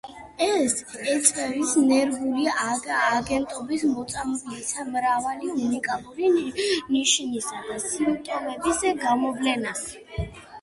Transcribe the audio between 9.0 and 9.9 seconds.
გამოვლენას.